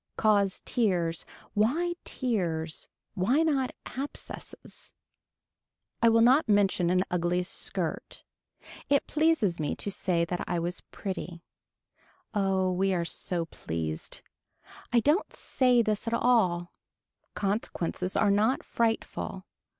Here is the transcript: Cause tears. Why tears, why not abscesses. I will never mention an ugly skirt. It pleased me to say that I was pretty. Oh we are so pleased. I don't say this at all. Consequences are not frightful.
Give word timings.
Cause 0.17 0.63
tears. 0.65 1.25
Why 1.53 1.93
tears, 2.05 2.87
why 3.13 3.43
not 3.43 3.69
abscesses. 3.85 4.93
I 6.01 6.09
will 6.09 6.21
never 6.21 6.41
mention 6.47 6.89
an 6.89 7.03
ugly 7.11 7.43
skirt. 7.43 8.23
It 8.89 9.05
pleased 9.05 9.59
me 9.59 9.75
to 9.75 9.91
say 9.91 10.25
that 10.25 10.43
I 10.47 10.57
was 10.57 10.81
pretty. 10.89 11.43
Oh 12.33 12.71
we 12.71 12.95
are 12.95 13.05
so 13.05 13.45
pleased. 13.45 14.23
I 14.91 15.01
don't 15.01 15.31
say 15.33 15.83
this 15.83 16.07
at 16.07 16.15
all. 16.15 16.73
Consequences 17.35 18.15
are 18.15 18.31
not 18.31 18.63
frightful. 18.63 19.45